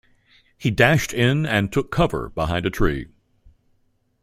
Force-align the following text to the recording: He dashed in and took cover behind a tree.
He 0.57 0.71
dashed 0.71 1.13
in 1.13 1.45
and 1.45 1.71
took 1.71 1.91
cover 1.91 2.29
behind 2.29 2.65
a 2.65 2.71
tree. 2.71 3.05